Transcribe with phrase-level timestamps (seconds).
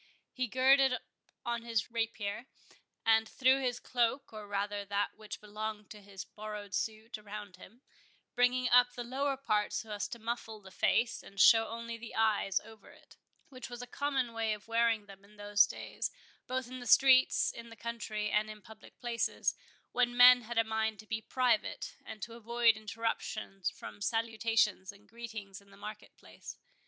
[0.33, 0.97] He girded
[1.45, 2.47] on his rapier,
[3.05, 7.83] and threw his cloak, or rather that which belonged to his borrowed suit, about him,
[8.33, 12.15] bringing up the lower part so as to muffle the face and show only the
[12.15, 13.15] eyes over it,
[13.49, 16.09] which was a common way of wearing them in those days,
[16.47, 19.53] both in streets, in the country, and in public places,
[19.91, 25.07] when men had a mind to be private, and to avoid interruption from salutations and
[25.07, 26.57] greetings in the market place.